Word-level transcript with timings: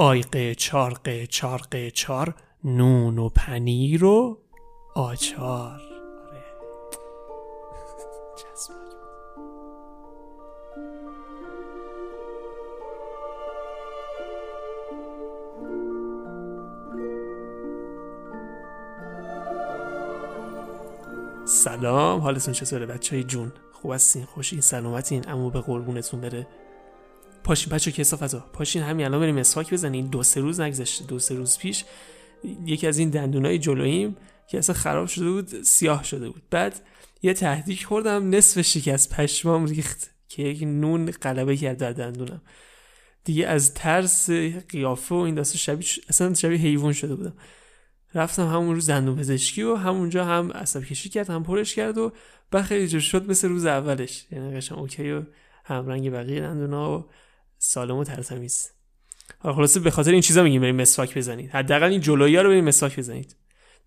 آیقه 0.00 0.54
چارقه 0.54 1.26
چارقه 1.26 1.90
چار 1.90 2.34
نون 2.64 3.18
و 3.18 3.28
پنیر 3.28 4.04
و 4.04 4.38
آچار. 4.94 5.80
آره. 6.30 6.44
سلام 21.44 22.20
حالتون 22.20 22.54
چطوره؟ 22.54 22.86
بچه 22.86 23.16
های 23.16 23.24
جون 23.24 23.52
خوب 23.72 23.92
هستین؟ 23.92 24.24
خوشین؟ 24.24 24.60
سلامتین؟ 24.60 25.28
اما 25.28 25.50
به 25.50 25.60
قربونتون 25.60 26.20
بره. 26.20 26.46
پاشین 27.44 27.72
بچه 27.72 27.92
کسافتا 27.92 28.38
پاشین 28.52 28.82
همین 28.82 29.06
الان 29.06 29.20
بریم 29.20 29.38
مسواک 29.38 29.72
بزنین 29.72 30.06
دو 30.06 30.22
سه 30.22 30.40
روز 30.40 30.60
نگذشته 30.60 31.04
دو 31.04 31.18
سه 31.18 31.34
روز 31.34 31.58
پیش 31.58 31.84
یکی 32.66 32.86
از 32.86 32.98
این 32.98 33.10
دندونای 33.10 33.58
جلوییم 33.58 34.16
که 34.48 34.58
اصلا 34.58 34.74
خراب 34.74 35.06
شده 35.06 35.30
بود 35.30 35.62
سیاه 35.62 36.04
شده 36.04 36.28
بود. 36.30 36.42
بعد 36.50 36.80
یه 37.22 37.34
تهدیک 37.34 37.84
خوردم 37.84 38.30
نصف 38.30 38.60
شکست 38.60 39.14
پشمام 39.14 39.66
ریخت 39.66 40.10
که 40.28 40.42
یک 40.42 40.62
نون 40.62 41.06
قلبه 41.06 41.56
کرد 41.56 41.76
در 41.78 41.92
دندونم. 41.92 42.42
دیگه 43.24 43.46
از 43.46 43.74
ترس 43.74 44.30
قیافه 44.68 45.14
و 45.14 45.18
این 45.18 45.34
داسته 45.34 45.58
شبیه 45.58 45.86
اصلا 46.08 46.34
شبیه 46.34 46.58
حیوان 46.58 46.92
شده 46.92 47.14
بودم. 47.14 47.34
رفتم 48.14 48.46
همون 48.46 48.74
روز 48.74 48.90
دندون 48.90 49.16
پزشکی 49.16 49.62
و 49.62 49.74
همونجا 49.74 50.24
هم 50.24 50.52
عصب 50.52 50.84
کشی 50.84 51.08
کرد 51.08 51.30
هم 51.30 51.42
پرش 51.42 51.74
کرد 51.74 51.98
و 51.98 52.12
جور 52.70 53.00
شد 53.00 53.30
مثل 53.30 53.48
روز 53.48 53.66
اولش. 53.66 54.26
یعنی 54.32 54.56
قشنگ 54.56 54.78
اوکی 54.78 55.10
و 55.10 55.22
هم 55.64 55.86
رنگ 55.86 56.10
بقیه 56.12 56.40
دندونا 56.40 56.98
و 56.98 57.04
سالم 57.62 57.96
و 57.96 58.04
ترتمیز. 58.04 58.70
حالا 59.38 59.54
خلاصه 59.54 59.80
به 59.80 59.90
خاطر 59.90 60.10
این 60.10 60.20
چیزا 60.20 60.42
میگیم 60.42 60.62
بریم 60.62 60.76
مسواک 60.76 61.18
بزنید. 61.18 61.50
حداقل 61.50 61.90
این 61.90 62.00
جلویی 62.00 62.36
رو 62.36 62.48
بریم 62.48 62.64
مسواک 62.64 62.98
بزنید. 62.98 63.36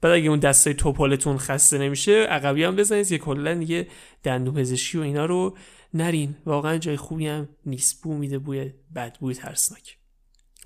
بعد 0.02 0.12
اگه 0.12 0.30
اون 0.30 0.40
دستای 0.40 0.74
توپالتون 0.74 1.38
خسته 1.38 1.78
نمیشه 1.78 2.12
عقبی 2.12 2.64
هم 2.64 2.76
بزنید 2.76 3.08
که 3.08 3.18
کلا 3.18 3.54
دیگه 3.54 3.88
دندون 4.24 4.54
پزشکی 4.54 4.98
و 4.98 5.02
اینا 5.02 5.26
رو 5.26 5.58
نرین. 5.94 6.36
واقعا 6.46 6.78
جای 6.78 6.98
خوبی 6.98 7.28
هم 7.28 7.50
نیست. 7.66 8.04
بو 8.04 8.14
میده 8.14 8.40
بوی 8.40 8.74
بد 8.96 9.18
بوی 9.20 9.34
ترسناک. 9.34 9.98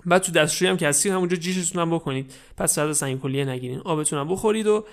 بعد 0.06 0.22
تو 0.22 0.32
دستشویی 0.32 0.70
هم 0.70 0.76
که 0.76 0.88
هستید 0.88 1.12
همونجا 1.12 1.36
جیشتون 1.36 1.82
هم 1.82 1.90
بکنید. 1.96 2.32
پس 2.56 2.74
ساعت 2.74 2.92
سنگ 2.92 3.20
کلیه 3.20 3.44
نگیرین. 3.44 3.78
آبتون 3.78 4.18
هم 4.18 4.28
بخورید 4.28 4.66
و 4.66 4.86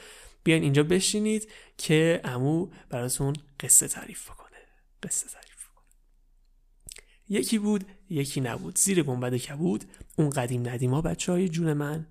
بیاین 0.43 0.63
اینجا 0.63 0.83
بشینید 0.83 1.51
که 1.77 2.21
امو 2.23 2.69
براتون 2.89 3.33
قصه 3.59 3.87
تعریف 3.87 4.29
بکنه. 4.29 4.57
قصه 5.03 5.27
تعریف 5.27 5.69
بکنه. 5.69 5.85
یکی 7.29 7.59
بود 7.59 7.85
یکی 8.09 8.41
نبود. 8.41 8.77
زیر 8.77 9.03
گنبد 9.03 9.35
کبود 9.35 9.83
اون 10.15 10.29
قدیم 10.29 10.69
ندیما 10.69 11.01
بچه 11.01 11.31
های 11.31 11.49
جون 11.49 11.73
من. 11.73 12.07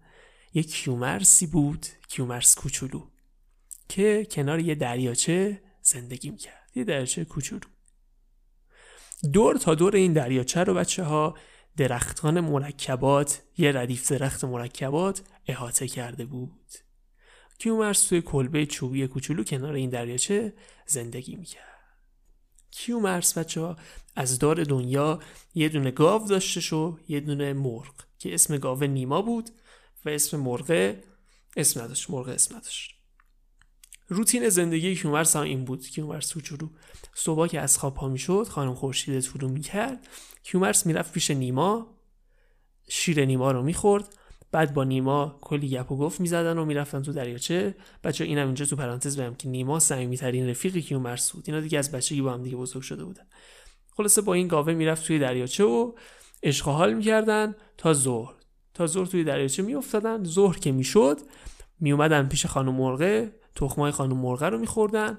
یک 0.54 0.72
کیومرسی 0.72 1.46
بود 1.46 1.86
کیومرس 2.08 2.54
کوچولو 2.54 3.02
که 3.88 4.26
کنار 4.30 4.60
یه 4.60 4.74
دریاچه 4.74 5.62
زندگی 5.82 6.30
می‌کرد. 6.30 6.70
یه 6.74 6.84
دریاچه 6.84 7.24
کوچولو. 7.24 7.62
دور 9.32 9.56
تا 9.56 9.74
دور 9.74 9.96
این 9.96 10.12
دریاچه 10.12 10.64
رو 10.64 10.74
بچه 10.74 11.02
ها 11.02 11.34
درختان 11.76 12.40
مرکبات 12.40 13.42
یه 13.58 13.72
ردیف 13.72 14.12
درخت 14.12 14.44
مرکبات 14.44 15.22
احاطه 15.46 15.88
کرده 15.88 16.24
بود. 16.24 16.74
کیومرس 17.58 18.06
توی 18.06 18.22
کلبه 18.22 18.66
چوبی 18.66 19.06
کوچولو 19.06 19.44
کنار 19.44 19.74
این 19.74 19.90
دریاچه 19.90 20.52
زندگی 20.86 21.36
می‌کرد. 21.36 21.73
کیومرس 22.76 23.38
بچه 23.38 23.60
ها؟ 23.60 23.76
از 24.16 24.38
دار 24.38 24.64
دنیا 24.64 25.20
یه 25.54 25.68
دونه 25.68 25.90
گاو 25.90 26.28
داشتش 26.28 26.72
و 26.72 26.98
یه 27.08 27.20
دونه 27.20 27.52
مرغ 27.52 27.94
که 28.18 28.34
اسم 28.34 28.58
گاو 28.58 28.84
نیما 28.84 29.22
بود 29.22 29.50
و 30.04 30.08
اسم 30.08 30.40
مرغ 30.40 30.94
اسم 31.56 31.80
نداشت 31.80 32.10
مرغ 32.10 32.28
اسم 32.28 32.56
نداشت. 32.56 32.94
روتین 34.08 34.48
زندگی 34.48 34.96
کیومرس 34.96 35.36
هم 35.36 35.42
این 35.42 35.64
بود 35.64 35.86
کیومرس 35.86 36.32
کوچولو 36.32 36.68
صبح 37.14 37.46
که 37.46 37.60
از 37.60 37.78
خواب 37.78 37.94
پا 37.94 38.08
می‌شد 38.08 38.48
خانم 38.50 38.74
خورشید 38.74 39.20
طلوع 39.20 39.50
می‌کرد. 39.50 40.08
کیومرس 40.42 40.86
می‌رفت 40.86 41.12
پیش 41.12 41.30
نیما. 41.30 41.86
شیر 42.88 43.24
نیما 43.24 43.52
رو 43.52 43.62
می‌خورد. 43.62 44.16
بعد 44.54 44.74
با 44.74 44.84
نیما 44.84 45.38
کلی 45.40 45.68
گپ 45.68 45.92
و 45.92 45.96
گفت 45.96 46.20
می‌زدن 46.20 46.58
و 46.58 46.64
می‌رفتن 46.64 47.02
تو 47.02 47.12
دریاچه. 47.12 47.74
بچه 48.04 48.24
اینم 48.24 48.46
اینجا 48.46 48.64
تو 48.64 48.76
پرانتز 48.76 49.20
بگم 49.20 49.34
که 49.34 49.48
نیما 49.48 49.78
صمیمیترین 49.78 50.48
رفیق 50.48 50.76
کیومرس 50.76 51.32
بود. 51.32 51.44
اینا 51.46 51.60
دیگه 51.60 51.78
از 51.78 51.92
بچگی 51.92 52.22
با 52.22 52.32
هم 52.32 52.42
دیگه 52.42 52.56
بزرگ 52.56 52.82
شده 52.82 53.04
بودن. 53.04 53.26
خلاصه 53.96 54.20
با 54.22 54.34
این 54.34 54.48
گاوه 54.48 54.74
می‌رفت 54.74 55.06
توی 55.06 55.18
دریاچه 55.18 55.64
و 55.64 55.92
عشق 56.42 56.68
حال 56.68 56.92
می‌کردن 56.92 57.54
تا 57.76 57.92
ظهر. 57.92 58.34
تا 58.74 58.86
ظهر 58.86 59.06
توی 59.06 59.24
دریاچه 59.24 59.62
میافتادن. 59.62 60.24
ظهر 60.24 60.58
که 60.58 60.72
می‌شد 60.72 61.18
میومدن 61.80 62.28
پیش 62.28 62.46
خانم 62.46 62.74
مرغه. 62.74 63.32
تخمای 63.54 63.92
خانم 63.92 64.16
مرغه 64.16 64.48
رو 64.48 64.58
میخوردن 64.58 65.18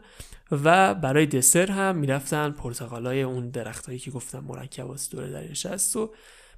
و 0.51 0.93
برای 0.93 1.25
دسر 1.25 1.71
هم 1.71 1.95
می‌رفتن 1.95 2.51
پرتقالای 2.51 3.21
اون 3.21 3.49
درختایی 3.49 3.99
که 3.99 4.11
گفتم 4.11 4.43
مرکبات 4.47 5.07
دور 5.11 5.27
دریاچه 5.27 5.69
است 5.69 5.95
و 5.95 6.11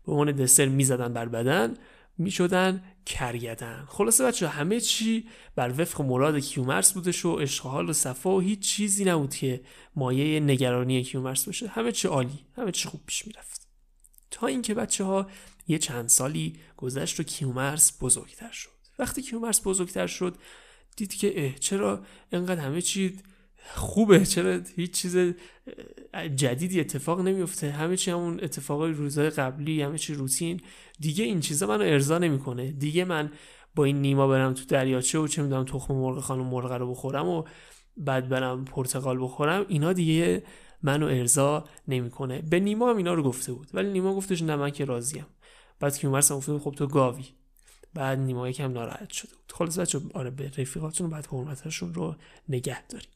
به 0.06 0.12
عنوان 0.12 0.32
دسر 0.32 0.66
می‌زدن 0.66 1.14
بر 1.14 1.26
بدن. 1.26 1.74
می‌شدن 2.18 2.84
کرگدن 3.06 3.86
خلاصه 3.90 4.26
بچه 4.26 4.48
همه 4.48 4.80
چی 4.80 5.28
بر 5.56 5.82
وفق 5.82 6.02
مراد 6.02 6.40
کیومرس 6.40 6.94
بودش 6.94 7.26
و 7.26 7.30
اشغال 7.30 7.90
و 7.90 7.94
صفا 7.94 8.36
و 8.36 8.40
هیچ 8.42 8.60
چیزی 8.60 9.06
نبود 9.06 9.36
که 9.36 9.62
مایه 9.96 10.40
نگرانی 10.40 11.04
کیومرس 11.04 11.46
باشه. 11.46 11.68
همه 11.68 11.92
چی 11.92 12.08
عالی 12.08 12.40
همه 12.58 12.72
چی 12.72 12.90
خوب 12.90 13.02
پیش 13.06 13.28
می‌رفت. 13.28 13.68
تا 14.32 14.48
اینکه 14.48 14.74
بچه 14.74 15.04
ها 15.04 15.30
یه 15.68 15.78
چند 15.78 16.10
سالی 16.10 16.60
گذشت 16.78 17.20
و 17.20 17.24
کیومرس 17.24 17.98
بزرگتر 18.02 18.52
شد. 18.52 18.70
وقتی 19.00 19.22
کیومرس 19.22 19.62
بزرگتر 19.68 20.08
شد 20.08 20.38
دید 20.96 21.14
که 21.14 21.46
اه 21.46 21.54
چرا 21.54 22.06
انقدر 22.32 22.62
همه 22.62 22.82
چی 22.82 23.20
خوبه 23.76 24.26
چرا 24.26 24.60
هیچ 24.76 24.92
چیز 24.92 25.18
جدیدی 26.36 26.80
اتفاق 26.80 27.22
نمیفته. 27.22 27.72
همه 27.72 27.98
چی 27.98 28.12
همون 28.12 28.40
اتفاقای 28.44 28.92
روزهای 28.92 29.30
قبلی 29.30 29.82
همه 29.82 29.98
چی 29.98 30.14
روتین. 30.14 30.62
دیگه 31.00 31.24
این 31.24 31.40
چیزا 31.40 31.68
منو 31.68 31.84
ارضا 31.84 32.18
نمی‌کنه. 32.18 32.72
دیگه 32.72 33.06
من 33.06 33.32
با 33.76 33.84
این 33.84 34.02
نیما 34.02 34.28
برم 34.28 34.54
تو 34.54 34.66
دریاچه 34.66 35.20
و 35.20 35.28
چه 35.28 35.42
می‌دونم 35.42 35.66
تخم 35.66 35.94
مرغ 35.94 36.20
خانم 36.20 36.46
مرغ 36.46 36.72
رو 36.72 36.92
بخورم 36.92 37.28
و 37.28 37.44
بعد 37.98 38.30
برم 38.30 38.66
پرتقال 38.66 39.24
بخورم 39.24 39.66
اینا 39.68 39.94
دیگه 39.94 40.44
منو 40.84 41.06
ارضا 41.06 41.66
نمی‌کنه. 41.88 42.42
به 42.42 42.60
نیما 42.60 42.90
هم 42.90 42.98
اینا 42.98 43.14
رو 43.14 43.24
گفته 43.24 43.54
بود. 43.54 43.68
ولی 43.74 43.92
نیما 43.92 44.16
گفتش 44.16 44.42
نه 44.42 44.56
من 44.56 44.70
که 44.70 44.86
راضیم. 44.86 45.26
بعد 45.80 45.98
که 45.98 46.08
عمر 46.08 46.20
گفته 46.20 46.60
خب 46.60 46.72
تو 46.72 46.88
گاوی. 46.88 47.26
بعد 47.94 48.20
نیما 48.20 48.50
یکم 48.50 48.72
ناراحت 48.72 49.10
شده 49.10 49.32
بود. 49.36 49.52
خلاص 49.54 49.80
بچه 49.80 50.00
آره 50.14 50.30
به 50.30 50.52
رفیقاتون 50.58 51.10
بعد 51.10 51.26
حرمتشون 51.26 51.94
رو 51.94 52.16
نگه 52.50 52.88
داریم 52.88 53.10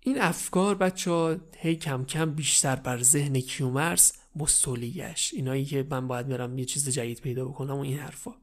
این 0.00 0.20
افکار 0.20 0.74
بچه 0.74 1.10
ها 1.10 1.36
هی 1.56 1.76
کم 1.76 2.04
کم 2.04 2.34
بیشتر 2.34 2.76
بر 2.76 3.02
ذهن 3.02 3.40
کیومرس 3.40 4.12
مستولی 4.36 4.92
گشت 4.92 5.34
اینایی 5.34 5.64
که 5.64 5.86
من 5.90 6.08
باید 6.08 6.28
برم 6.28 6.58
یه 6.58 6.64
چیز 6.64 6.88
جدید 6.88 7.20
پیدا 7.20 7.44
بکنم 7.44 7.74
و 7.74 7.80
این 7.80 7.98
حرفا. 7.98 8.34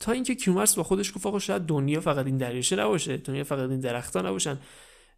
تا 0.00 0.12
اینکه 0.12 0.34
کیومرس 0.34 0.74
با 0.74 0.82
خودش 0.82 1.12
گفت 1.12 1.26
آقا 1.26 1.38
شاید 1.38 1.62
دنیا 1.62 2.00
فقط 2.00 2.26
این 2.26 2.36
دریاچه 2.36 2.76
نباشه 2.76 3.16
دنیا 3.16 3.44
فقط 3.44 3.70
این 3.70 3.80
درختها 3.80 4.22
نباشن. 4.22 4.58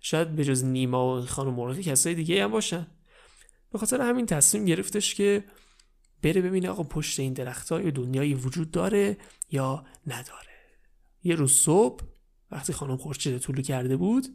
شاید 0.01 0.37
به 0.37 0.45
جز 0.45 0.65
نیما 0.65 1.17
و 1.17 1.21
خانم 1.21 1.55
مرغ 1.55 1.81
کسای 1.81 2.15
دیگه 2.15 2.45
هم 2.45 2.51
باشن. 2.51 2.87
به 3.73 3.79
خاطر 3.79 4.01
همین 4.01 4.27
تصمیم 4.27 4.65
گرفتش 4.65 5.15
که 5.15 5.45
بره 6.23 6.43
ببینه 6.43 6.69
آقا 6.69 6.83
پشت 6.83 7.21
این 7.21 7.33
درختها 7.33 7.81
یه 7.81 7.91
دنیایی 7.91 8.35
وجود 8.35 8.71
داره 8.71 9.17
یا 9.51 9.85
نداره. 10.07 10.47
یه 11.25 11.35
روز 11.35 11.53
صبح 11.53 12.05
وقتی 12.51 12.73
خانم 12.73 12.97
خورشید 12.97 13.39
طولو 13.39 13.63
کرده 13.63 13.97
بود 13.97 14.27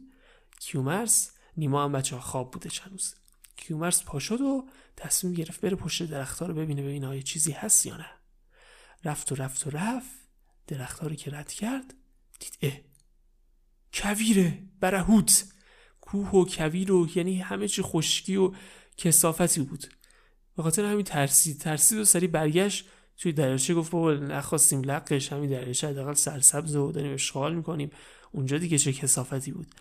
کیومرس 0.60 1.32
نیما 1.56 1.84
هم 1.84 1.92
بچه 1.92 2.18
خواب 2.18 2.50
بوده 2.50 2.70
چند 2.70 2.90
روز. 2.90 3.14
کیومرس 3.56 4.04
پا 4.04 4.18
شد 4.18 4.40
و 4.40 4.68
تصمیم 4.96 5.34
گرفت 5.34 5.60
بره 5.60 5.76
پشت 5.76 6.02
درختها 6.02 6.46
رو 6.46 6.54
ببینه 6.54 6.82
ببینه 6.82 7.06
آیا 7.06 7.20
چیزی 7.20 7.52
هست 7.52 7.86
یا 7.86 7.96
نه. 7.96 8.10
رفت 9.04 9.32
و 9.32 9.34
رفت 9.34 9.66
و 9.66 9.70
رفت 9.70 10.10
درختها 10.66 11.06
رو 11.06 11.14
که 11.14 11.30
رد 11.30 11.52
کرد 11.52 11.94
دید 12.40 12.58
اه 12.62 12.72
کویره 13.92 14.58
برهوت. 14.80 15.44
کوه 16.00 16.30
و 16.30 16.44
کویر 16.44 16.92
و 16.92 17.08
یعنی 17.14 17.40
همه 17.40 17.68
چی 17.68 17.82
خشکی 17.82 18.36
و 18.36 18.52
کسافتی 18.96 19.60
بود. 19.60 19.86
به 20.56 20.62
خاطر 20.62 20.84
همین 20.84 21.04
ترسید. 21.04 21.58
ترسید 21.58 21.98
و 21.98 22.04
سری 22.04 22.26
برگشت. 22.26 22.88
توی 23.16 23.32
دریاچه 23.32 23.74
گفت 23.74 23.90
بابا 23.90 24.12
نخواستیم 24.12 24.82
لقش 24.82 25.32
همین 25.32 25.50
دریاچه 25.50 25.88
حداقل 25.88 26.14
سرسبز 26.14 26.76
و 26.76 26.92
داریم 26.92 27.14
اشغال 27.14 27.54
می‌کنیم. 27.54 27.90
اونجا 28.32 28.58
دیگه 28.58 28.78
چه 28.78 28.92
کسافتی 28.92 29.52
بود. 29.52 29.74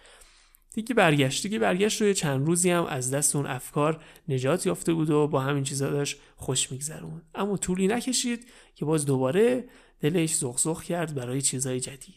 دیگه 0.73 0.95
برگشت 0.95 1.43
دیگه 1.43 1.59
برگشت 1.59 2.01
روی 2.01 2.13
چند 2.13 2.47
روزی 2.47 2.69
هم 2.69 2.85
از 2.85 3.11
دست 3.11 3.35
اون 3.35 3.47
افکار 3.47 4.03
نجات 4.27 4.65
یافته 4.65 4.93
بود 4.93 5.09
و 5.09 5.27
با 5.27 5.39
همین 5.39 5.63
چیزا 5.63 5.89
داشت 5.89 6.17
خوش 6.35 6.71
میگذرون 6.71 7.21
اما 7.35 7.57
طولی 7.57 7.87
نکشید 7.87 8.47
که 8.75 8.85
باز 8.85 9.05
دوباره 9.05 9.65
دلش 9.99 10.35
زغزغ 10.35 10.83
کرد 10.83 11.15
برای 11.15 11.41
چیزای 11.41 11.79
جدید. 11.79 12.15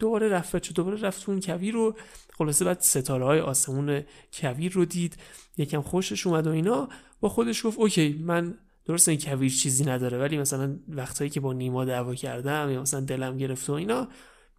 دوباره 0.00 0.28
رفت 0.28 0.56
چه 0.56 0.72
دوباره 0.72 1.00
رفت 1.00 1.28
اون 1.28 1.40
کویر 1.40 1.74
رو 1.74 1.96
خلاصه 2.38 2.64
بعد 2.64 2.80
ستاره 2.80 3.24
های 3.24 3.40
آسمون 3.40 4.02
کویر 4.32 4.72
رو 4.72 4.84
دید. 4.84 5.16
یکم 5.56 5.80
خوشش 5.80 6.26
اومد 6.26 6.46
و 6.46 6.50
اینا. 6.50 6.88
با 7.20 7.28
خودش 7.28 7.66
گفت 7.66 7.78
اوکی 7.78 8.22
من 8.24 8.58
درسته 8.84 9.10
این 9.10 9.20
کویر 9.20 9.52
چیزی 9.52 9.84
نداره 9.84 10.18
ولی 10.18 10.38
مثلا 10.38 10.76
وقتایی 10.88 11.30
که 11.30 11.40
با 11.40 11.52
نیما 11.52 11.84
دعوا 11.84 12.14
کردم 12.14 12.70
یا 12.70 12.82
مثلا 12.82 13.00
دلم 13.00 13.36
گرفت 13.36 13.70
و 13.70 13.72
اینا 13.72 14.08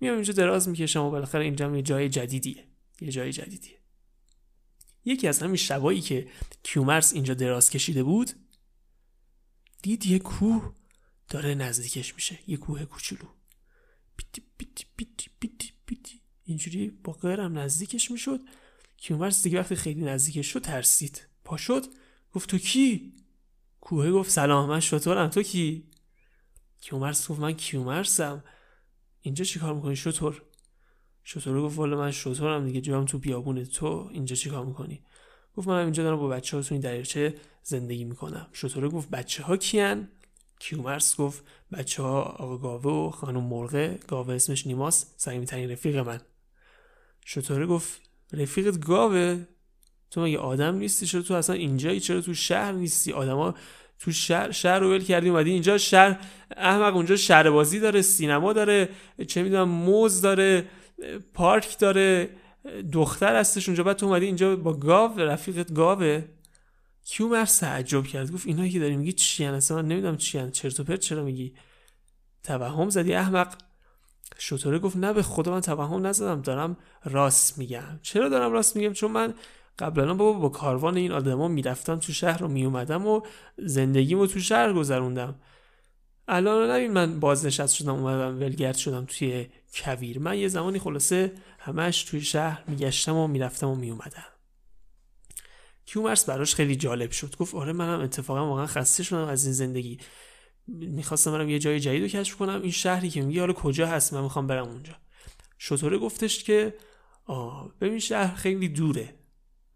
میام 0.01 0.15
اینجا 0.15 0.33
دراز 0.33 0.69
می‌کشم 0.69 1.03
و 1.03 1.11
بالاخره 1.11 1.43
اینجا 1.43 1.75
یه 1.75 1.81
جای 1.81 2.09
جدیدیه. 2.09 2.72
یه 3.01 3.11
جای 3.11 3.31
جدیدیه. 3.31 3.79
یکی 5.05 5.27
از 5.27 5.39
همین 5.39 5.55
شبایی 5.55 6.01
که 6.01 6.27
کیومرس 6.63 7.13
اینجا 7.13 7.33
دراز 7.33 7.69
کشیده 7.69 8.03
بود 8.03 8.31
دید 9.81 10.05
یه 10.05 10.19
کوه 10.19 10.75
داره 11.29 11.55
نزدیکش 11.55 12.15
میشه 12.15 12.39
یه 12.47 12.57
کوه 12.57 12.85
کوچولو. 12.85 13.25
بیتی 14.15 14.43
بیتی 14.57 14.85
بیتی 14.97 15.29
بیتی 15.39 15.73
بیتی. 15.85 16.21
اینجوری 16.43 16.89
با 16.89 17.13
غیرم 17.13 17.57
نزدیکش 17.57 18.11
می‌شد. 18.11 18.39
کیومرس 18.97 19.43
دیگه 19.43 19.59
وقتی 19.59 19.75
خیلی 19.75 20.01
نزدیکش 20.01 20.47
شد 20.47 20.61
ترسید. 20.61 21.27
پا 21.43 21.57
شد 21.57 21.85
گفت 22.33 22.49
تو 22.49 22.57
کی؟ 22.57 23.13
کوه 23.81 24.11
گفت 24.11 24.31
سلام. 24.31 24.69
من 24.69 24.79
شطورم. 24.79 25.29
تو 25.29 25.43
کی؟ 25.43 25.83
کیومرس 26.81 27.27
گفت 27.27 27.39
من 27.39 27.53
کیومرسم. 27.53 28.43
اینجا 29.21 29.45
چیکار 29.45 29.73
می‌کنی 29.73 29.95
شطور؟ 29.95 30.45
شطور 31.23 31.61
گفت 31.61 31.77
والا 31.77 31.97
من 31.97 32.11
شطورم 32.11 32.65
دیگه 32.65 32.81
جام 32.81 33.05
تو 33.05 33.17
بیابونه. 33.17 33.65
تو 33.65 34.09
اینجا 34.11 34.35
چیکار 34.35 34.65
می‌کنی؟ 34.65 35.01
گفت 35.57 35.67
من 35.67 35.83
اینجا 35.83 36.03
دارم 36.03 36.17
با 36.17 36.27
بچه 36.27 36.57
ها 36.57 36.63
تو 36.63 36.75
این 36.75 36.81
دریاچه 36.81 37.35
زندگی 37.63 38.03
می‌کنم. 38.03 38.47
شطوره 38.53 38.89
گفت 38.89 39.09
بچه 39.09 39.43
ها 39.43 39.57
کیان؟ 39.57 40.07
کیومرس 40.59 41.17
گفت 41.17 41.43
بچه 41.71 42.03
ها 42.03 42.21
آقا 42.21 42.57
گاوه 42.57 42.91
و 42.91 43.09
خانم 43.09 43.43
مرغه. 43.43 43.99
گاوه 44.07 44.33
اسمش 44.33 44.67
نیماس 44.67 45.03
ترین 45.17 45.71
رفیق 45.71 45.97
من. 45.97 46.21
شطوره 47.25 47.65
گفت 47.65 48.01
رفیقت 48.33 48.79
گاوه؟ 48.79 49.45
تو 50.11 50.21
مگه 50.21 50.37
آدم 50.37 50.75
نیستی؟ 50.75 51.05
چرا 51.05 51.21
تو 51.21 51.33
اصلا 51.33 51.55
اینجایی؟ 51.55 51.99
چرا 51.99 52.21
تو 52.21 52.33
شهر 52.33 52.71
نیستی؟ 52.71 53.11
آدما 53.11 53.55
تو 53.99 54.11
شهر 54.11 54.51
شهر 54.51 54.79
رو 54.79 54.91
ول 54.91 55.03
کردی 55.03 55.29
اومدی 55.29 55.51
اینجا 55.51 55.77
شهر 55.77 56.19
احمق 56.57 56.95
اونجا 56.95 57.15
شهر 57.15 57.49
بازی 57.49 57.79
داره 57.79 58.01
سینما 58.01 58.53
داره 58.53 58.89
چه 59.27 59.43
می‌دونم 59.43 59.69
موز 59.69 60.21
داره. 60.21 60.65
پارک 61.33 61.79
داره 61.79 62.29
دختر 62.91 63.35
هستش 63.35 63.69
اونجا 63.69 63.83
بعد 63.83 63.97
تو 63.97 64.05
اومدی 64.05 64.25
اینجا 64.25 64.55
با 64.55 64.73
گاو 64.73 65.19
رفیقت 65.19 65.73
گاوه. 65.73 66.25
کیومر 67.05 67.45
تعجب 67.45 68.03
کرد؟ 68.03 68.31
گفت 68.31 68.47
اینایی 68.47 68.71
که 68.71 68.79
داری 68.79 68.95
میگی 68.95 69.13
چی 69.13 69.45
اصلا 69.45 69.77
من 69.77 69.87
نمی‌دونم 69.87 70.17
چی 70.17 70.51
چرت 70.51 70.79
و 70.79 70.83
پرت 70.83 70.99
چرا 70.99 71.23
میگی؟ 71.23 71.53
توهم 72.43 72.89
زدی 72.89 73.13
احمق. 73.13 73.53
شطوره 74.37 74.79
گفت 74.79 74.97
نه 74.97 75.13
به 75.13 75.23
خدا 75.23 75.51
من 75.51 75.61
توهم 75.61 76.07
نزدم 76.07 76.41
دارم 76.41 76.77
راست 77.03 77.57
میگم. 77.57 77.99
چرا 78.01 78.29
دارم 78.29 78.51
راست 78.51 78.75
میگم؟ 78.75 78.93
چون 78.93 79.11
من 79.11 79.33
قبلا 79.79 80.13
بابا 80.13 80.39
با 80.39 80.49
کاروان 80.49 80.97
این 80.97 81.11
آدما 81.11 81.47
می‌رفتم 81.47 81.99
تو 81.99 82.13
شهر 82.13 82.37
رو 82.37 82.47
میومدم 82.47 83.07
و 83.07 83.21
زندگیمو 83.57 84.27
تو 84.27 84.39
شهر 84.39 84.73
گذروندم. 84.73 85.35
الان 86.27 86.71
نبین 86.71 86.91
من 86.91 87.19
بازنشست 87.19 87.75
شدم 87.75 87.93
اومدم 87.93 88.39
ولگرد 88.39 88.75
شدم 88.75 89.05
توی 89.05 89.47
کویر. 89.73 90.19
من 90.19 90.37
یه 90.37 90.47
زمانی 90.47 90.79
خلاصه 90.79 91.33
همش 91.59 92.03
توی 92.03 92.21
شهر 92.21 92.63
میگشتم 92.67 93.15
و 93.15 93.27
می‌رفتم 93.27 93.67
و 93.67 93.75
میومدم 93.75 94.25
کیومرس 95.85 96.25
براش 96.25 96.55
خیلی 96.55 96.75
جالب 96.75 97.11
شد. 97.11 97.35
گفت 97.35 97.55
آره 97.55 97.73
منم 97.73 97.99
اتفاقا 97.99 98.47
واقعا 98.47 98.65
خسته 98.65 99.03
شدم 99.03 99.27
از 99.27 99.45
این 99.45 99.53
زندگی. 99.53 99.97
می‌خواستم 100.67 101.31
برم 101.31 101.49
یه 101.49 101.59
جای 101.59 101.79
جدید 101.79 102.01
رو 102.01 102.07
کشف 102.07 102.35
کنم. 102.35 102.61
این 102.61 102.71
شهری 102.71 103.09
که 103.09 103.21
میگی 103.21 103.39
حالا 103.39 103.53
کجا 103.53 103.87
هست؟ 103.87 104.13
من 104.13 104.21
می‌خوام 104.21 104.47
برم 104.47 104.67
اونجا. 104.67 104.93
شطوره 105.57 105.97
گفتش 105.97 106.43
که 106.43 106.73
آه 107.25 107.73
ببین 107.81 107.99
شهر 107.99 108.35
خیلی 108.35 108.69
دوره. 108.69 109.15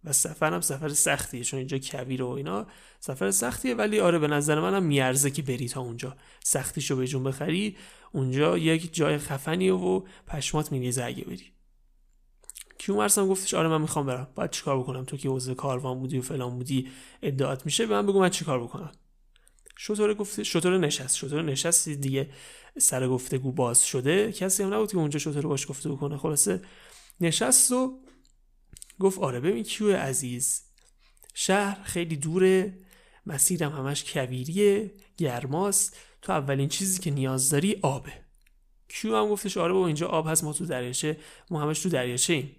و 0.08 0.14
سفرم 0.14 0.62
سفر 0.62 0.90
سختیه 0.90 1.44
چون 1.44 1.58
اینجا 1.58 1.78
کویر 1.78 2.24
و 2.24 2.30
اینا 2.30 2.68
سفر 3.00 3.32
سختیه 3.32 3.76
ولی 3.76 4.00
آره 4.00 4.20
به 4.20 4.28
نظر 4.28 4.60
منم 4.60 4.84
میارزه 4.84 5.32
که 5.32 5.42
بری 5.42 5.70
تا 5.70 5.82
اونجا. 5.82 6.16
سختیشو 6.44 6.96
به 6.96 7.08
جون 7.08 7.24
بخری 7.24 7.78
اونجا 8.12 8.58
یک 8.58 8.94
جای 8.94 9.18
خفنیه 9.18 9.74
و 9.74 10.02
پشمات 10.28 10.72
میریزه 10.72 11.04
اگه 11.04 11.24
بری. 11.24 11.52
کیومرس 12.78 13.18
هم 13.18 13.28
گفتش 13.28 13.54
آره 13.54 13.68
من 13.68 13.82
می‌خوام 13.82 14.06
برم. 14.06 14.28
باید 14.36 14.52
چیکار 14.52 14.80
بکنم؟ 14.80 15.06
تو 15.06 15.18
که 15.18 15.30
عضو 15.30 15.54
کاروان 15.54 16.00
بودی 16.00 16.20
و 16.20 16.22
فلان 16.22 16.58
بودی 16.58 16.88
ادعات 17.22 17.66
میشه 17.66 17.86
به 17.86 17.94
من 17.96 18.06
بگو 18.06 18.20
من 18.20 18.30
چیکار 18.30 18.64
بکنم. 18.64 18.92
شطور 19.78 20.14
گفته 20.14 20.44
شطور 20.44 20.78
نشست. 20.78 21.16
شطور 21.16 21.42
نشست 21.42 21.90
دیگه 21.90 22.30
سر 22.78 23.08
گفتگو 23.08 23.52
باز 23.52 23.86
شده. 23.86 24.32
کسی 24.32 24.64
هم 24.64 24.74
نبود 24.74 24.92
که 24.92 24.98
اونجا 24.98 25.20
شطور 25.20 25.48
باش 25.48 25.68
گفته 25.68 25.90
بکنه 25.90 26.18
خلاصه 26.18 26.62
نشست 27.22 27.72
و 27.72 28.00
گفت 29.00 29.20
آره 29.20 29.40
ببین 29.40 29.64
کیو 29.64 29.96
عزیز. 29.96 30.64
شهر 31.34 31.84
خیلی 31.84 32.16
دوره 32.16 32.78
مسیرم 33.26 33.72
همش 33.72 34.14
کویریه 34.14 34.94
گرماست. 35.18 35.98
تو 36.22 36.32
اولین 36.32 36.70
چیزی 36.70 37.00
که 37.00 37.12
نیاز 37.12 37.50
داری 37.50 37.80
آبه. 37.82 38.14
کیو 38.90 39.16
هم 39.16 39.30
گفتش 39.30 39.58
آره 39.58 39.74
با 39.74 39.88
اینجا 39.88 40.08
آب 40.08 40.28
هست 40.28 40.44
ما 40.44 40.54
تو 40.54 40.66
دریاچه 40.66 41.18
ما 41.50 41.62
همش 41.62 41.80
تو 41.80 41.90
دریاچه 41.90 42.34
ایم. 42.34 42.56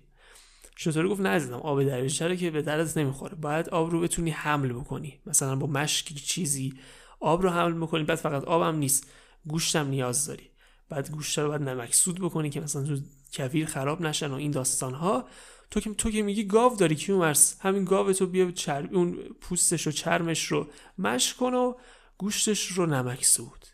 شطور 0.77 1.09
گفت 1.09 1.21
نزدم 1.21 1.57
آب 1.57 1.85
دریاچه 1.85 2.29
رو 2.29 2.35
که 2.35 2.51
به 2.51 2.63
دردت 2.63 2.97
نمی‌خوره. 2.99 3.35
باید 3.35 3.69
آب 3.69 3.91
رو 3.91 4.01
بتونی 4.01 4.31
حمل 4.31 4.73
بکنی. 4.73 5.21
مثلا 5.27 5.57
با 5.57 5.67
مشکی 5.67 6.15
چیزی 6.15 6.75
آب 7.21 7.43
رو 7.43 7.51
حمل 7.51 7.73
بکنی 7.73 8.05
بعد 8.05 8.19
فقط 8.19 8.45
آبم 8.45 8.77
نیست 8.77 9.07
گوشتم 9.47 9.89
نیاز 9.89 10.27
داری. 10.27 10.51
بعد 10.89 11.11
گوشت 11.11 11.39
رو 11.39 11.49
باید 11.49 11.63
نمک 11.63 11.95
سود 11.95 12.21
بکنی 12.21 12.51
که 12.51 12.61
مثلا 12.61 12.85
تو 12.85 12.97
کویر 13.33 13.67
خراب 13.67 14.01
نشن 14.01 14.31
و 14.31 14.35
این 14.35 14.51
داستان 14.51 14.95
ها 14.95 15.29
تو 15.71 15.81
که 15.81 15.95
تو 15.95 16.11
که 16.11 16.23
میگی 16.23 16.45
گاو 16.45 16.77
داری 16.77 16.95
کیومرس 16.95 17.57
همین 17.61 17.85
گاو 17.85 18.13
تو 18.13 18.27
بیا 18.27 18.51
چرب 18.51 18.95
اون 18.95 19.13
پوستش 19.41 19.87
و 19.87 19.91
چرمش 19.91 20.47
رو 20.47 20.67
مش 20.99 21.35
کن 21.35 21.55
و 21.55 21.75
گوشتش 22.19 22.67
رو 22.67 22.87
نمک 22.87 23.25
سود 23.25 23.67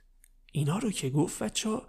اینا 0.53 0.79
رو 0.79 0.91
که 0.91 1.11
گفت 1.11 1.43
بچه 1.43 1.69
ها 1.69 1.87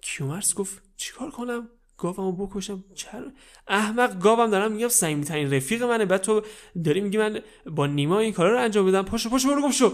کیومرس 0.00 0.54
گفت 0.54 0.82
چیکار 0.96 1.30
کنم؟ 1.30 1.68
گاومو 1.98 2.46
بکشم 2.46 2.84
چرا 2.94 3.32
احمق 3.68 4.18
گاوم 4.18 4.50
دارم 4.50 4.72
میگم 4.72 4.88
صمیمیترین 4.88 5.52
رفیق 5.52 5.82
منه. 5.82 6.04
بعد 6.04 6.20
تو 6.20 6.42
داری 6.84 7.00
میگی 7.00 7.18
من 7.18 7.40
با 7.66 7.86
نیما 7.86 8.18
این 8.18 8.32
کارا 8.32 8.52
رو 8.52 8.60
انجام 8.60 8.86
بدم 8.86 9.02
پاشو 9.02 9.30
پاشو 9.30 9.48
برو 9.48 9.62
گم 9.62 9.70
شو. 9.70 9.92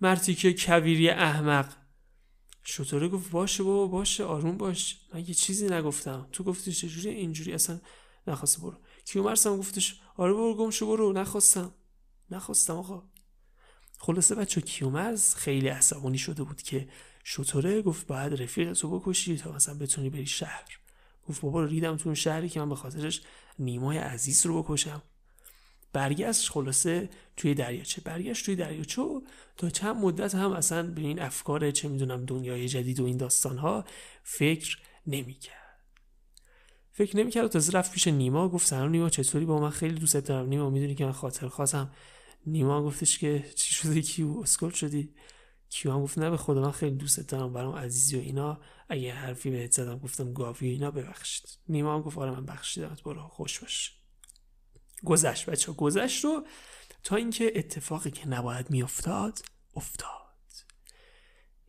مرتی 0.00 0.34
که 0.34 0.54
کویری 0.58 1.10
احمق. 1.10 1.66
شطوره 2.64 3.08
گفت 3.08 3.30
باشه 3.30 3.62
بابا 3.62 3.86
باشه 3.86 4.24
آروم 4.24 4.56
باش. 4.56 4.98
من 5.14 5.20
یه 5.20 5.34
چیزی 5.34 5.66
نگفتم. 5.68 6.28
تو 6.32 6.44
گفتی 6.44 6.72
چجوری؟ 6.72 7.08
اینجوری. 7.08 7.52
اصلا 7.52 7.80
نخواسته 8.26 8.62
برو. 8.62 8.76
کیومرس 9.04 9.46
هم 9.46 9.56
گفتش 9.56 10.00
آره 10.16 10.32
برو 10.32 10.56
گم 10.56 10.70
شو 10.70 10.86
برو. 10.86 11.12
نخواستم. 11.12 11.74
نخواستم 12.30 12.76
آقا. 12.76 13.02
خلاصه 13.98 14.34
بچه 14.34 14.60
کیومرز 14.60 15.34
خیلی 15.34 15.68
عصبانی 15.68 16.18
شده 16.18 16.42
بود 16.42 16.62
که 16.62 16.88
شطوره. 17.24 17.82
گفت 17.82 18.06
باید 18.06 18.42
رفیق 18.42 18.72
تو 18.72 19.00
بکشی 19.00 19.36
تا 19.36 19.52
مثلا 19.52 19.74
بتونی 19.74 20.10
بری 20.10 20.26
شهر. 20.26 20.78
گفت 21.28 21.40
بابا 21.40 21.64
ریدم 21.64 21.96
تو 21.96 22.14
شهری 22.14 22.48
که 22.48 22.60
من 22.60 22.68
به 22.68 22.74
خاطرش 22.74 23.22
نیمای 23.58 23.98
عزیز 23.98 24.46
رو 24.46 24.62
بکشم. 24.62 25.02
برگشت 25.92 26.50
خلاصه 26.50 27.10
توی 27.36 27.54
دریاچه. 27.54 28.00
برگشت 28.00 28.46
توی 28.46 28.56
دریاچه 28.56 29.02
تا 29.56 29.70
چند 29.70 29.96
مدت 29.96 30.34
هم 30.34 30.52
اصلا 30.52 30.82
به 30.82 31.00
این 31.00 31.22
افکار 31.22 31.70
چه 31.70 31.88
می‌دونم 31.88 32.24
دنیای 32.24 32.68
جدید 32.68 33.00
و 33.00 33.04
این 33.04 33.16
داستان 33.16 33.58
ها 33.58 33.84
فکر 34.22 34.78
نمی‌کرد. 35.06 35.63
فکر 36.96 37.16
نمی‌کرد 37.16 37.44
و 37.44 37.48
تازه 37.48 37.72
رفت 37.72 37.92
پیش 37.92 38.08
نیما 38.08 38.48
گفت 38.48 38.66
سلام 38.66 38.90
نیما 38.90 39.08
چطوری؟ 39.10 39.44
با 39.44 39.60
من 39.60 39.70
خیلی 39.70 39.94
دوست 39.94 40.16
دارم. 40.16 40.46
نیما 40.46 40.70
می‌دونی 40.70 40.94
که 40.94 41.04
من 41.04 41.12
خاطر 41.12 41.48
خواستم 41.48 41.92
نیما 42.46 42.82
گفتش 42.82 43.18
که 43.18 43.50
چی 43.56 43.74
شده؟ 43.74 44.02
کیو 44.02 44.38
اسکل 44.38 44.70
شدی؟ 44.70 45.14
کیو 45.68 45.92
هم 45.92 46.02
گفت 46.02 46.18
نه 46.18 46.30
به 46.30 46.36
خدا 46.36 46.60
من 46.60 46.70
خیلی 46.70 46.96
دوست 46.96 47.20
دارم 47.20 47.52
برام 47.52 47.74
عزیزی 47.74 48.16
و 48.16 48.20
اینا. 48.20 48.60
اگه 48.88 49.14
حرفی 49.14 49.50
بهت 49.50 49.72
زدم 49.72 49.98
گفتم 49.98 50.32
گاوی 50.32 50.68
اینا 50.68 50.90
ببخشید. 50.90 51.58
نیما 51.68 51.94
هم 51.94 52.02
گفت 52.02 52.18
آره 52.18 52.30
من 52.30 52.46
بخشیدمت 52.46 53.02
برو 53.02 53.28
خوش 53.28 53.60
باش. 53.60 53.92
گذشت 55.04 55.50
بچه 55.50 55.72
گذشت 55.72 56.24
رو 56.24 56.46
تا 57.02 57.16
اینکه 57.16 57.52
اتفاقی 57.54 58.10
که 58.10 58.28
نباید 58.28 58.70
میافتاد 58.70 59.38
افتاد. 59.76 60.10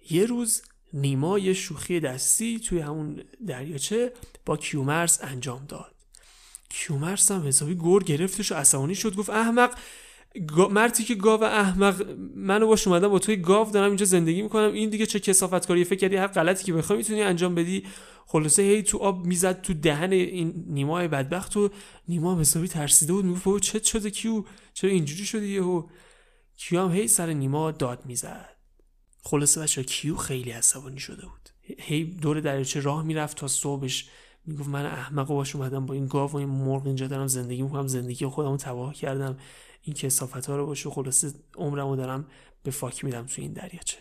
یه 0.10 0.26
روز 0.26 0.62
نیما 0.96 1.40
یه 1.40 1.54
شوخی 1.54 2.00
دستی 2.00 2.60
توی 2.60 2.80
همون 2.80 3.24
دریاچه 3.48 4.14
با 4.46 4.58
کیومرس 4.58 5.20
انجام 5.24 5.66
داد. 5.66 5.96
کیومرث 6.70 7.32
هم 7.32 7.48
حسابی 7.48 7.76
گر 7.76 8.04
گرفتش 8.04 8.52
و 8.52 8.56
عصبانی 8.56 8.96
شد 8.96 9.16
گفت 9.16 9.30
احمق. 9.30 9.78
مرتیکه 10.72 11.16
گاو 11.16 11.44
احمق 11.44 12.06
منو 12.36 12.68
باش 12.68 12.88
اومدم 12.88 13.08
با 13.08 13.20
توی 13.20 13.36
گاو 13.36 13.72
دارم 13.72 13.88
اینجا 13.88 14.06
زندگی 14.06 14.42
می‌کنم. 14.42 14.74
این 14.74 14.90
دیگه 14.90 15.06
چه 15.06 15.20
کثافت 15.20 15.68
کاری 15.68 15.84
فکر 15.84 16.00
کردی 16.00 16.16
هر 16.16 16.28
غلطی 16.28 16.64
که 16.64 16.74
بخوای 16.74 16.98
می‌تونی 16.98 17.22
انجام 17.22 17.56
بدی. 17.56 17.84
خلاصه 18.26 18.62
هی 18.62 18.84
تو 18.84 18.98
آب 18.98 19.26
می‌زد 19.26 19.62
تو 19.62 19.74
دهن 19.74 20.12
این 20.12 20.66
نیمای 20.68 21.08
بدبخت 21.08 21.58
و 21.58 21.70
نیما 22.08 22.40
حسابی 22.40 22.68
ترسیده 22.68 23.14
بود. 23.14 23.26
می‌گفت 23.26 23.64
چه 23.64 23.84
شده 23.84 24.12
کیو؟ 24.12 24.44
چرا 24.74 24.90
اینجوری 24.90 25.26
شده 25.26 25.48
یهو؟ 25.48 25.84
کیو 26.58 26.82
هم 26.82 26.92
هی 26.92 27.08
سر 27.08 27.34
نیما 27.34 27.72
داد 27.72 28.06
می‌زد. 28.06 28.55
خلاصه 29.28 29.62
بچه 29.62 29.84
کیو 29.84 30.16
خیلی 30.16 30.52
عصبانی 30.52 31.00
شده 31.00 31.22
بود؟ 31.22 31.50
هی 31.80 32.04
دور 32.04 32.40
دریاچه 32.40 32.80
راه 32.80 33.04
می‌رفت 33.04 33.38
تا 33.38 33.48
صبحش 33.48 34.10
می‌گفت 34.46 34.70
من 34.70 34.86
احمق 34.86 35.28
باش 35.28 35.56
اومدم 35.56 35.86
با 35.86 35.94
این 35.94 36.08
گاو 36.08 36.32
و 36.32 36.36
این 36.36 36.50
مرغ 36.50 36.86
اینجا 36.86 37.08
دارم 37.08 37.28
زندگی 37.28 37.62
می‌کنم 37.62 37.88
زندگی 37.88 38.26
خودمو 38.26 38.58
تباه 38.58 38.94
کردم. 38.94 39.38
این 39.82 39.96
کسافت 39.96 40.46
ها 40.46 40.56
رو 40.56 40.66
باشه 40.66 40.90
خلاصه 40.90 41.34
عمرمو 41.56 41.96
دارم 41.96 42.28
به 42.64 42.72
فاک 42.72 43.06
میدم 43.06 43.26
تو 43.26 43.42
این 43.42 43.54
دریاچه. 43.54 43.98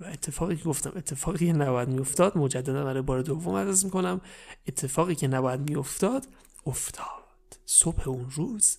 و 0.00 0.04
اتفاقی 0.04 0.56
که 0.56 0.64
گفتم 0.64 0.92
اتفاقی 0.96 1.46
که 1.46 1.52
نباید 1.52 1.88
میافتاد 1.88 2.38
مجددا 2.38 2.84
برای 2.84 3.02
بار 3.02 3.22
دوم 3.22 3.54
عرض 3.56 3.84
می‌کنم 3.84 4.20
اتفاقی 4.66 5.14
که 5.14 5.28
نباید 5.28 5.60
میافتاد 5.60 6.26
افتاد. 6.66 7.58
صبح 7.66 8.08
اون 8.08 8.30
روز 8.30 8.78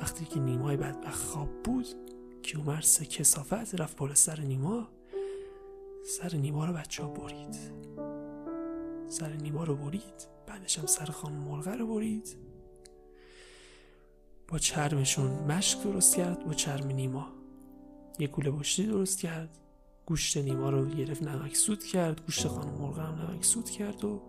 وقتی 0.00 0.24
که 0.24 0.40
نیمای 0.40 0.76
بعد 0.76 1.10
خواب 1.10 1.62
بود 1.62 2.03
کیومرس 2.44 3.02
کسافت 3.02 3.80
رفت 3.80 3.96
بالا 3.96 4.14
سر 4.14 4.40
نیما. 4.40 4.88
سر 6.06 6.36
نیما 6.36 6.64
رو 6.64 6.72
بچه 6.72 7.02
ها 7.02 7.08
برید. 7.08 7.56
سر 9.08 9.32
نیما 9.32 9.64
رو 9.64 9.76
برید. 9.76 10.28
بعدش 10.46 10.78
هم 10.78 10.86
سر 10.86 11.04
خانم 11.04 11.36
مرغه 11.36 11.76
رو 11.76 11.94
برید. 11.94 12.36
با 14.48 14.58
چرمشون 14.58 15.30
مشک 15.30 15.82
درست 15.82 16.16
کرد 16.16 16.44
با 16.44 16.54
چرم 16.54 16.86
نیما. 16.86 17.28
یه 18.18 18.26
گوله 18.26 18.50
باشتی 18.50 18.86
درست 18.86 19.18
کرد. 19.18 19.58
گوشت 20.06 20.36
نیما 20.36 20.70
رو 20.70 20.86
گرفت 20.86 21.22
نمک 21.22 21.56
سود 21.56 21.84
کرد. 21.84 22.26
گوشت 22.26 22.48
خانم 22.48 22.74
مرغ 22.74 22.98
هم 22.98 23.14
نمک 23.14 23.44
سود 23.44 23.70
کرد 23.70 24.04
و 24.04 24.22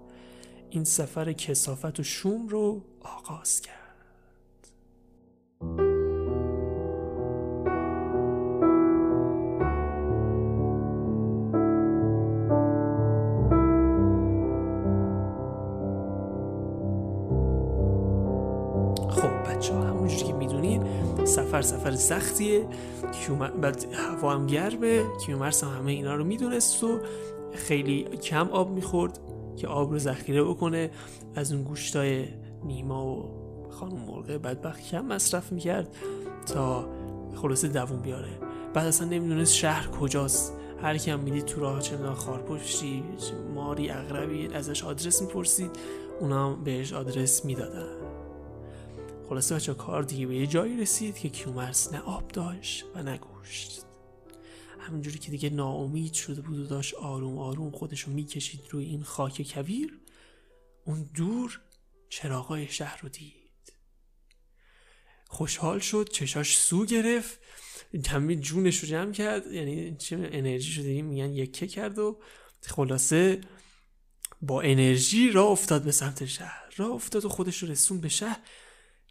این 0.70 0.84
سفر 0.84 1.34
کسافت 1.34 2.00
و 2.00 2.04
شوم 2.04 2.48
رو 2.48 2.84
آغاز 3.00 3.62
کرد. 3.62 3.85
سفر 21.26 21.62
سفر 21.62 21.96
سختیه. 21.96 22.68
بعد 23.62 23.86
هوا 23.94 24.34
هم 24.34 24.48
گرمه 24.48 25.04
کیومرس 25.26 25.64
هم 25.64 25.78
همه 25.78 25.92
اینا 25.92 26.16
رو 26.16 26.24
می‌دونست 26.24 26.84
و 26.84 27.00
خیلی 27.54 28.04
کم 28.04 28.50
آب 28.50 28.72
می‌خورد 28.72 29.20
که 29.58 29.68
آب 29.68 29.92
رو 29.92 30.00
ذخیره 30.00 30.44
بکنه. 30.44 30.92
از 31.36 31.54
اون 31.54 31.64
گوشتای 31.64 32.26
نیما 32.66 33.06
و 33.06 33.26
خانم 33.70 34.02
مرغه 34.08 34.38
بدبخت 34.38 34.84
کم 34.84 35.06
مصرف 35.06 35.52
می‌کرد 35.52 35.96
تا 36.54 36.90
خلاصه 37.36 37.68
دوون 37.68 38.00
بیاره. 38.00 38.40
بعد 38.74 38.88
اصلا 38.88 39.08
نمی‌دونست 39.08 39.54
شهر 39.54 39.88
کجاست. 39.88 40.54
هر 40.82 40.98
کم 40.98 41.20
می‌دید 41.20 41.46
تو 41.46 41.62
راه 41.62 41.82
چه 41.82 41.98
خارپشتی 41.98 43.04
ماری 43.56 43.90
اغربی 43.90 44.48
ازش 44.48 44.84
آدرس 44.84 45.22
می‌پرسید. 45.22 45.72
اونا 46.20 46.54
بهش 46.54 46.94
آدرس 46.94 47.46
می‌دادن. 47.46 48.05
خلاصه 49.30 49.56
بچه 49.56 49.74
کار 49.74 50.04
دیگه 50.04 50.28
به 50.28 50.36
یه 50.36 50.48
جایی 50.48 50.78
رسید 50.78 51.18
که 51.18 51.30
کیومرس 51.30 51.94
نه 51.94 52.00
آب 52.00 52.28
داشت 52.28 52.86
و 52.96 53.04
نه 53.04 53.18
گوشت. 53.18 53.86
همینجوری 54.80 55.20
که 55.20 55.32
دیگه 55.32 55.50
ناامید 55.50 56.14
شده 56.14 56.42
بود 56.42 56.60
و 56.60 56.68
داشت 56.68 56.94
آروم 56.94 57.38
آروم 57.38 57.72
خودشو 57.72 58.12
می‌کشید 58.12 58.62
روی 58.70 58.86
این 58.86 59.04
خاک 59.04 59.42
کبیر 59.42 60.00
اون 60.86 61.10
دور 61.14 61.62
چراغای 62.10 62.68
شهر 62.68 63.02
رو 63.02 63.10
دید. 63.10 63.74
خوشحال 65.28 65.80
شد 65.80 66.10
چشاش 66.12 66.58
سو 66.58 66.86
گرفت 66.86 67.40
کمی 68.06 68.36
جونش 68.36 68.78
رو 68.80 68.88
جمع 68.88 69.12
کرد 69.12 69.52
یعنی 69.52 69.96
چه 69.98 70.30
انرژی 70.32 70.72
شده 70.72 71.02
میگن 71.02 71.34
یکه 71.34 71.68
کرد 71.68 72.00
و 72.00 72.20
خلاصه 72.62 73.42
با 74.42 74.62
انرژی 74.62 75.32
را 75.32 75.44
افتاد 75.44 75.84
به 75.84 75.92
سمت 75.92 76.26
شهر. 76.26 76.74
را 76.76 76.88
افتاد 76.88 77.26
و 77.26 77.30
خودش 77.30 77.58
رو 77.58 77.70
رسون 77.70 78.02
به 78.02 78.10
شهر. 78.10 78.40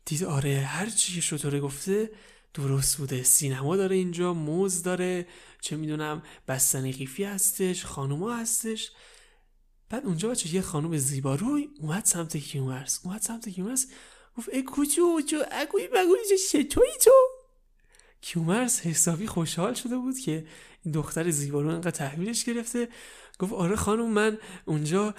دید 0.06 0.24
آره 0.24 0.60
هر 0.60 0.90
چی 0.90 1.14
که 1.14 1.20
شطوره 1.20 1.60
گفته 1.60 2.10
درست 2.54 2.96
بوده. 2.96 3.22
سینما 3.22 3.76
داره 3.76 3.96
اینجا 3.96 4.34
موز 4.34 4.82
داره 4.82 5.26
چه 5.60 5.76
می‌دونم 5.76 6.22
بستنی 6.48 6.92
قیفی 6.92 7.24
هستش 7.24 7.84
خانوما 7.84 8.34
هستش. 8.34 8.92
بعد 9.90 10.06
اونجا 10.06 10.28
بچه 10.28 10.54
یه 10.54 10.60
خانوم 10.60 10.96
زیباروی 10.96 11.68
اومد 11.80 12.04
سمت 12.04 12.36
کیومرس 12.36 13.00
اومد 13.04 13.20
سمت 13.20 13.48
کیومرس 13.48 13.86
گفت 14.36 14.48
ای 14.48 14.62
کوچو 14.62 15.20
جو 15.20 15.42
اگوی 15.50 15.88
بگوی 15.88 16.38
چطوری 16.50 16.90
تو؟ 17.04 17.10
کیومرس 18.24 18.80
حسابی 18.80 19.26
خوشحال 19.26 19.74
شده 19.74 19.96
بود 19.96 20.18
که 20.18 20.46
این 20.84 20.94
دختر 20.94 21.30
زیبارو 21.30 21.68
انقدر 21.68 21.90
تحویلش 21.90 22.44
گرفته. 22.44 22.88
گفت 23.38 23.52
آره 23.52 23.76
خانم 23.76 24.10
من 24.10 24.38
اونجا 24.64 25.14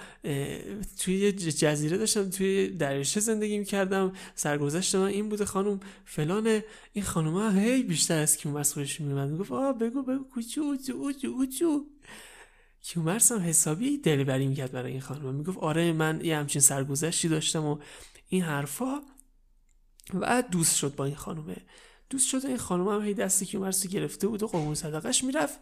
توی 0.98 1.16
یه 1.18 1.32
جزیره 1.32 1.98
داشتم 1.98 2.30
توی 2.30 2.68
دریاچه 2.68 3.20
زندگی 3.20 3.58
می‌کردم. 3.58 4.12
سرگذشت 4.34 4.94
من 4.94 5.04
این 5.04 5.28
بوده 5.28 5.44
خانم 5.44 5.80
فلان 6.04 6.62
این 6.92 7.04
خانم 7.04 7.34
ها 7.34 7.50
هی 7.50 7.82
بیشتر 7.82 8.18
از 8.18 8.36
کیومرس 8.36 8.72
خودش 8.72 9.00
میومد 9.00 9.38
گفت 9.38 9.52
آه 9.52 9.78
بگو 9.78 10.02
بگو. 10.02 10.24
کوچو 10.24 10.60
اوچو 10.60 10.92
اوچو 10.92 11.28
اوچو 11.28 11.84
کیومرس 12.82 13.32
هم 13.32 13.38
حسابی 13.38 13.98
دلبری 13.98 14.46
می‌کرد 14.46 14.72
برای 14.72 14.92
این 14.92 15.00
خانم 15.00 15.34
می‌گفت 15.34 15.58
آره 15.58 15.92
من 15.92 16.20
یه 16.24 16.36
همچین 16.36 16.62
سرگذشتی 16.62 17.28
داشتم 17.28 17.64
و 17.64 17.78
این 18.28 18.42
حرفا. 18.42 19.00
و 20.14 20.42
دوست 20.50 20.76
شد 20.76 20.94
با 20.94 21.04
این 21.04 21.14
خانومه. 21.14 21.56
دوست 22.10 22.28
شد 22.28 22.46
این 22.46 22.56
خانم 22.56 22.88
هم 22.88 23.02
هی 23.02 23.14
دست 23.14 23.44
کیومرث 23.44 23.86
گرفته 23.86 24.26
بود 24.26 24.42
و 24.42 24.46
قربون 24.46 24.74
صدقش 24.74 25.24
می‌رفت. 25.24 25.58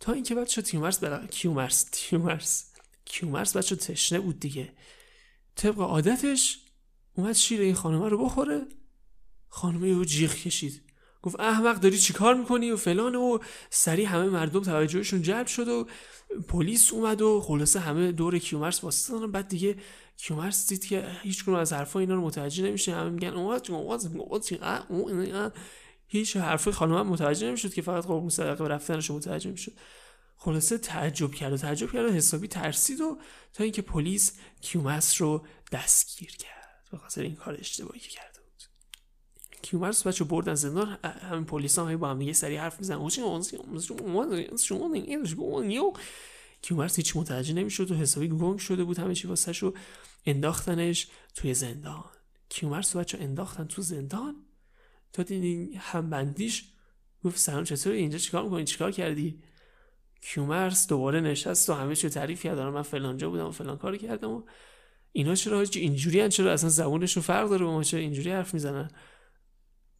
تا 0.00 0.12
اینکه 0.12 0.34
بچه 0.34 0.62
کیومرث 0.62 0.98
برا 0.98 1.26
کیومرث 1.26 1.86
کیومرث 1.92 2.72
کیومرث 3.04 3.56
بچه 3.56 3.76
تشنه 3.76 4.20
بود 4.20 4.40
دیگه. 4.40 4.72
طبق 5.56 5.80
عادتش 5.80 6.58
اومد 7.14 7.32
شیر 7.32 7.60
این 7.60 7.74
خانمه 7.74 8.08
رو 8.08 8.24
بخوره. 8.24 8.66
خانمه 9.48 9.88
یهو 9.88 10.04
جیغ 10.04 10.34
کشید. 10.34 10.91
گفت 11.22 11.40
احمق 11.40 11.80
داری 11.80 11.98
چیکار 11.98 12.34
می‌کنی 12.34 12.70
و 12.70 12.76
فلان 12.76 13.14
و 13.14 13.38
سریع 13.70 14.06
همه 14.06 14.28
مردم 14.28 14.60
توجهشون 14.60 15.22
جلب 15.22 15.46
شد 15.46 15.68
و 15.68 15.86
پلیس 16.48 16.92
اومد 16.92 17.22
و 17.22 17.40
خلاصه 17.40 17.80
همه 17.80 18.12
دور 18.12 18.38
کیومرث 18.38 18.84
وایستادن 18.84 19.32
بعد 19.32 19.48
دیگه 19.48 19.76
کیومرث 20.16 20.68
دید 20.68 20.86
که 20.86 21.08
هیچ 21.22 21.48
از 21.48 21.72
حرفا 21.72 22.00
اینا 22.00 22.14
رو 22.14 22.20
متوجه 22.20 22.64
نمیشه. 22.64 22.94
همه 22.94 23.10
میگن 23.10 23.28
اومد 23.28 23.68
هیچ 26.06 26.36
حرف 26.36 26.68
خانم 26.68 27.06
متوجه 27.06 27.46
نمی‌شد 27.46 27.74
که 27.74 27.82
فقط 27.82 28.06
قربون 28.06 28.28
صدقه 28.28 28.64
رفتنش 28.64 29.10
متوجه 29.10 29.50
می‌شد. 29.50 29.72
خلاصه 30.36 30.78
تعجب 30.78 31.32
کرد 31.34 31.52
و 31.52 31.56
تعجب 31.56 31.92
کرد 31.92 32.10
و 32.10 32.12
حسابی 32.12 32.48
ترسید 32.48 33.00
و 33.00 33.18
تا 33.54 33.64
اینکه 33.64 33.82
پلیس 33.82 34.32
کیومرس 34.60 35.20
رو 35.22 35.46
دستگیر 35.72 36.36
کرد. 36.36 36.88
به 36.90 36.98
خاطر 36.98 37.22
این 37.22 37.34
کار 37.34 37.56
اشتباهی 37.60 38.00
بود 38.00 38.31
کیومرس 39.62 40.06
بچه 40.06 40.24
بردن 40.24 40.54
زندان 40.54 40.98
همین 41.04 41.44
پلیس 41.44 41.78
هم 41.78 41.96
با 41.96 42.10
هم 42.10 42.18
دیگه 42.18 42.32
سری 42.32 42.56
حرف 42.56 42.78
میزن 42.78 42.94
کیومرس 46.62 46.96
هیچ 46.96 47.16
متوجه 47.16 47.54
نمی‌شد 47.54 47.90
و 47.90 47.94
حسابی 47.94 48.28
گنگ 48.28 48.58
شده 48.58 48.84
بود 48.84 48.98
همه 48.98 49.14
چی 49.14 49.28
واسه 49.28 49.52
رو 49.52 49.74
انداختنش 50.26 51.08
توی 51.34 51.54
زندان 51.54 52.04
کیومرس 52.48 52.96
بچه 52.96 53.18
انداختن 53.18 53.64
تو 53.64 53.82
زندان 53.82 54.36
تا 55.12 55.22
دیدین 55.22 55.74
همبندیش 55.78 56.64
گفت 57.24 57.38
سلام 57.38 57.64
چطور 57.64 57.92
اینجا 57.92 58.18
چیکار 58.18 58.44
می‌کنی 58.44 58.64
چیکار 58.64 58.90
کردی 58.90 59.42
کیومرس 60.22 60.88
دوباره 60.88 61.20
نشست 61.20 61.70
و 61.70 61.74
همه 61.74 61.96
چی 61.96 62.08
تعریف 62.08 62.42
کرد 62.42 62.58
من 62.58 62.82
فلانجا 62.82 63.30
بودم 63.30 63.46
و 63.46 63.50
فلان 63.50 63.78
کار 63.78 63.96
کردم 63.96 64.30
و 64.30 64.42
اینا 65.12 65.34
چرا 65.34 65.60
اینجوری 65.60 66.28
چرا 66.28 66.52
اصلا 66.52 66.68
زبونشون 66.68 67.22
فرق 67.22 67.48
داره 67.48 67.64
با 67.64 67.72
ما 67.72 67.82
چرا 67.82 68.00
اینجوری 68.00 68.30
حرف 68.30 68.54
می‌زنن 68.54 68.90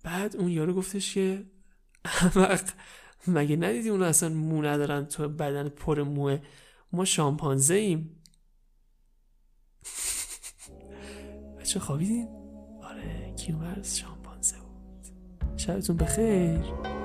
بعد 0.03 0.37
اون 0.37 0.49
یارو 0.49 0.75
گفتش 0.75 1.15
که 1.15 1.47
احمق 2.05 2.71
مگه 3.27 3.57
ندیدی 3.57 3.89
اون 3.89 4.03
اصلا 4.03 4.29
مو 4.29 4.63
ندارن؟ 4.63 5.05
تو 5.05 5.29
بدن 5.29 5.69
پر 5.69 6.03
موه. 6.03 6.43
ما 6.93 7.05
شامپانزه 7.05 7.75
ایم. 7.75 8.23
بچه 11.59 11.81
خوابیدین؟ 11.81 12.29
آره 12.83 13.35
کیومرس 13.37 13.97
شامپانزه 13.97 14.57
بود. 14.59 15.07
شبتون 15.57 15.97
بخیر. 15.97 17.02